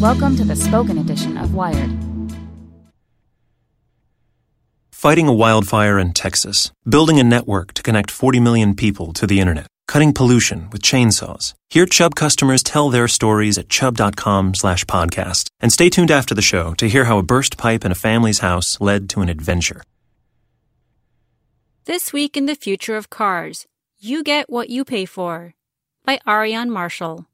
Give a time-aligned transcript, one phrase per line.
[0.00, 1.90] Welcome to the spoken edition of Wired.
[4.92, 9.38] Fighting a wildfire in Texas, building a network to connect 40 million people to the
[9.38, 11.54] internet, cutting pollution with chainsaws.
[11.70, 15.48] Hear Chubb customers tell their stories at chubb.com slash podcast.
[15.60, 18.40] And stay tuned after the show to hear how a burst pipe in a family's
[18.40, 19.82] house led to an adventure.
[21.84, 23.66] This week in the future of cars,
[23.98, 25.54] you get what you pay for
[26.04, 27.26] by Aarian Marshall.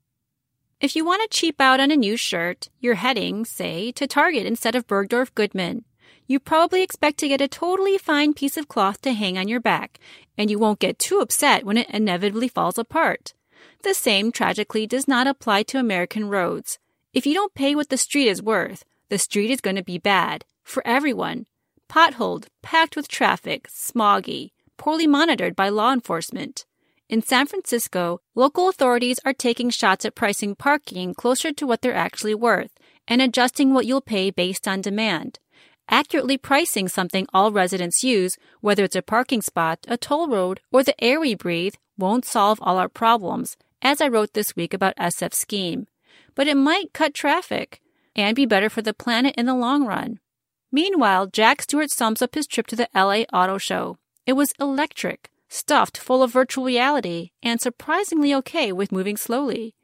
[0.80, 4.46] If you want to cheap out on a new shirt, you're heading, say, to Target
[4.46, 5.84] instead of Bergdorf Goodman.
[6.26, 9.60] You probably expect to get a totally fine piece of cloth to hang on your
[9.60, 9.98] back,
[10.38, 13.34] and you won't get too upset when it inevitably falls apart.
[13.82, 16.78] The same tragically does not apply to American roads.
[17.12, 19.98] If you don't pay what the street is worth, the street is going to be
[19.98, 21.44] bad for everyone.
[21.90, 26.64] Potholed, packed with traffic, smoggy, poorly monitored by law enforcement.
[27.10, 31.92] In San Francisco, local authorities are taking shots at pricing parking closer to what they're
[31.92, 32.70] actually worth
[33.08, 35.40] and adjusting what you'll pay based on demand.
[35.88, 40.84] Accurately pricing something all residents use, whether it's a parking spot, a toll road, or
[40.84, 44.94] the air we breathe, won't solve all our problems, as I wrote this week about
[44.96, 45.88] SF's scheme.
[46.36, 47.80] But it might cut traffic
[48.14, 50.20] and be better for the planet in the long run.
[50.70, 53.98] Meanwhile, Jack Stewart sums up his trip to the LA Auto Show.
[54.26, 59.74] It was electric stuffed full of virtual reality, and surprisingly okay with moving slowly.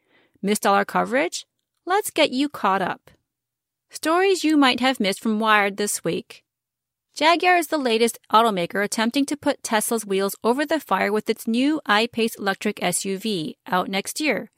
[0.40, 1.44] Missed all our coverage?
[1.84, 3.10] Let's get you caught up.
[3.90, 6.44] Stories you might have missed from Wired this week.
[7.14, 11.48] Jaguar is the latest automaker attempting to put Tesla's wheels over the fire with its
[11.48, 14.50] new I-Pace electric SUV out next year.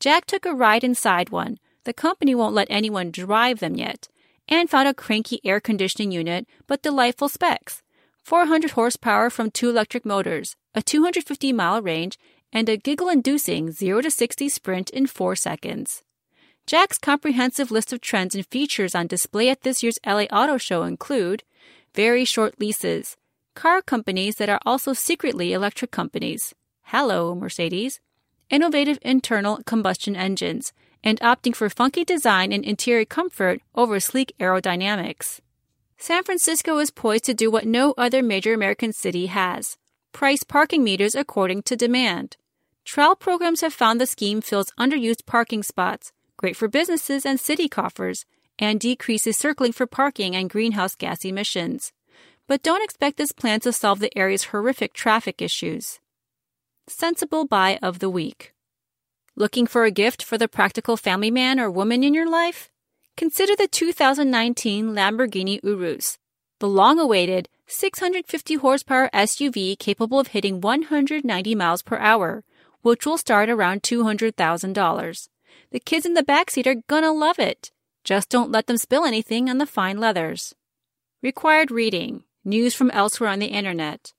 [0.00, 1.58] Jack took a ride inside one.
[1.84, 4.08] The company won't let anyone drive them yet,
[4.48, 7.82] and found a cranky air conditioning unit but delightful specs.
[8.24, 12.18] 400 horsepower from two electric motors, a 250 mile range,
[12.50, 16.02] and a giggle inducing 0 to 60 sprint in 4 seconds.
[16.66, 20.84] Jack's comprehensive list of trends and features on display at this year's LA Auto Show
[20.84, 21.42] include
[21.94, 23.18] very short leases,
[23.54, 26.54] car companies that are also secretly electric companies,
[26.84, 28.00] hello, Mercedes,
[28.48, 35.40] innovative internal combustion engines, and opting for funky design and interior comfort over sleek aerodynamics.
[35.98, 39.76] San Francisco is poised to do what no other major American city has
[40.12, 42.36] price parking meters according to demand.
[42.84, 47.68] Trial programs have found the scheme fills underused parking spots, great for businesses and city
[47.68, 48.24] coffers,
[48.58, 51.92] and decreases circling for parking and greenhouse gas emissions.
[52.46, 55.98] But don't expect this plan to solve the area's horrific traffic issues.
[56.86, 58.52] Sensible Buy of the Week
[59.34, 62.70] Looking for a gift for the practical family man or woman in your life?
[63.16, 66.18] Consider the 2019 Lamborghini Urus,
[66.58, 72.42] the long awaited 650 horsepower SUV capable of hitting 190 miles per hour,
[72.82, 75.28] which will start around $200,000.
[75.70, 77.70] The kids in the backseat are gonna love it.
[78.02, 80.56] Just don't let them spill anything on the fine leathers.
[81.22, 82.24] Required reading.
[82.44, 84.12] News from elsewhere on the internet.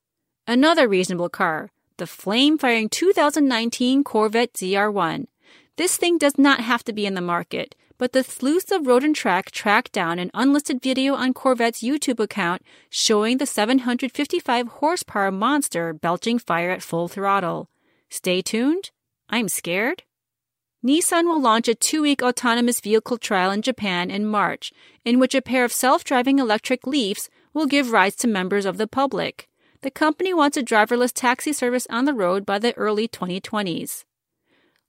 [0.47, 1.69] Another reasonable car.
[1.97, 5.27] The flame firing 2019 Corvette ZR1.
[5.75, 9.03] This thing does not have to be in the market but the sleuths of Road
[9.03, 15.31] and Track tracked down an unlisted video on Corvette's YouTube account showing the 755 horsepower
[15.31, 17.69] monster belching fire at full throttle.
[18.09, 18.91] Stay tuned.
[19.29, 20.03] I'm scared.
[20.85, 24.71] Nissan will launch a two week autonomous vehicle trial in Japan in March,
[25.03, 28.77] in which a pair of self driving electric Leafs will give rides to members of
[28.77, 29.49] the public.
[29.81, 34.03] The company wants a driverless taxi service on the road by the early 2020s.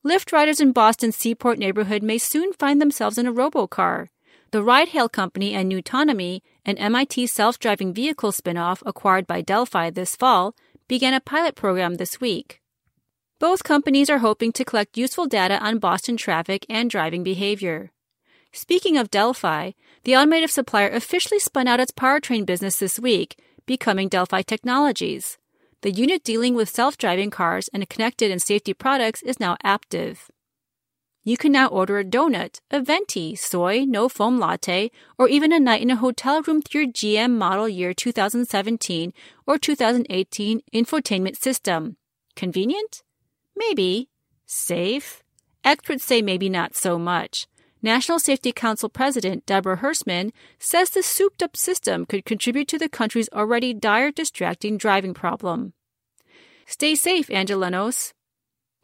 [0.06, 4.06] Lyft riders in Boston's Seaport neighborhood may soon find themselves in a robocar.
[4.52, 9.90] The ride hail company and Nutonomy, an MIT self driving vehicle spinoff acquired by Delphi
[9.90, 10.54] this fall,
[10.86, 12.60] began a pilot program this week.
[13.40, 17.90] Both companies are hoping to collect useful data on Boston traffic and driving behavior.
[18.52, 19.72] Speaking of Delphi,
[20.04, 25.36] the automotive supplier officially spun out its powertrain business this week, becoming Delphi Technologies.
[25.82, 30.28] The unit dealing with self driving cars and connected and safety products is now Aptiv.
[31.26, 35.58] You can now order a donut, a venti, soy, no foam latte, or even a
[35.58, 39.12] night in a hotel room through your GM model year 2017
[39.44, 41.96] or 2018 infotainment system.
[42.36, 43.02] Convenient?
[43.56, 44.08] Maybe.
[44.46, 45.24] Safe?
[45.64, 47.48] Experts say maybe not so much.
[47.86, 52.88] National Safety Council President Deborah Hersman says the souped up system could contribute to the
[52.88, 55.72] country's already dire distracting driving problem.
[56.66, 58.12] Stay safe, Angelenos.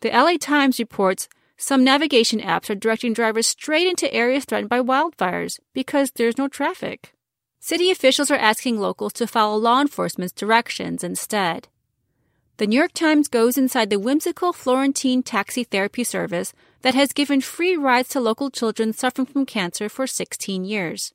[0.03, 1.29] The LA Times reports
[1.59, 6.47] some navigation apps are directing drivers straight into areas threatened by wildfires because there's no
[6.47, 7.13] traffic.
[7.59, 11.67] City officials are asking locals to follow law enforcement's directions instead.
[12.59, 16.53] The New York Times goes inside the whimsical Florentine taxi therapy service
[16.83, 21.13] that has given free rides to local children suffering from cancer for 16 years.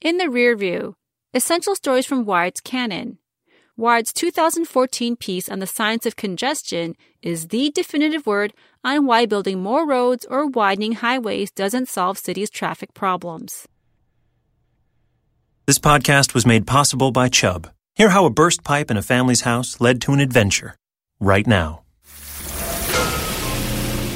[0.00, 0.96] In the rear view,
[1.32, 3.18] essential stories from Wired's Canon.
[3.76, 8.52] Wired's 2014 piece on the science of congestion is the definitive word
[8.82, 13.68] on why building more roads or widening highways doesn't solve cities' traffic problems.
[15.66, 17.70] This podcast was made possible by Chubb.
[17.96, 20.74] Hear how a burst pipe in a family's house led to an adventure
[21.20, 21.82] right now.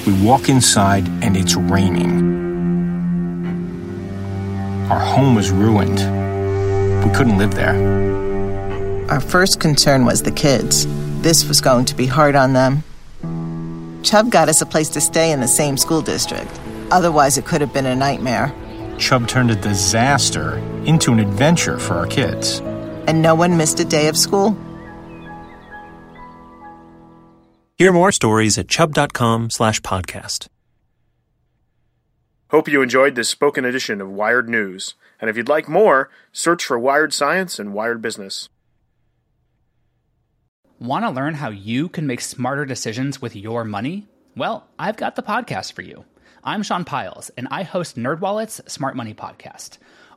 [0.04, 2.10] We walk inside and it's raining.
[4.90, 5.98] Our home was ruined.
[7.04, 7.76] We couldn't live there.
[9.10, 10.88] Our first concern was the kids.
[11.22, 12.82] This was going to be hard on them.
[14.02, 16.50] Chubb got us a place to stay in the same school district.
[16.90, 18.52] Otherwise, it could have been a nightmare.
[18.98, 22.60] Chubb turned a disaster into an adventure for our kids
[23.08, 24.56] and no one missed a day of school.
[27.78, 30.48] Hear more stories at chubb.com slash podcast.
[32.50, 34.94] Hope you enjoyed this spoken edition of Wired News.
[35.20, 38.48] And if you'd like more, search for Wired Science and Wired Business.
[40.78, 44.06] Want to learn how you can make smarter decisions with your money?
[44.36, 46.04] Well, I've got the podcast for you.
[46.44, 49.78] I'm Sean Pyles, and I host NerdWallet's Smart Money Podcast–